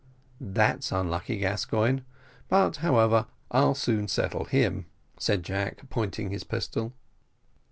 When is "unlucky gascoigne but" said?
0.91-2.77